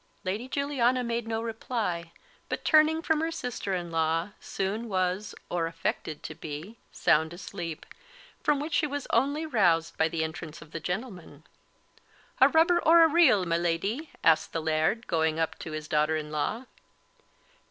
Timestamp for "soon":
4.39-4.89